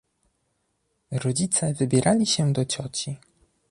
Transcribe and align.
Rodzice 1.11 1.73
wybierali 1.79 2.25
się 2.25 2.53
do 2.53 2.65
cioci. 2.65 3.17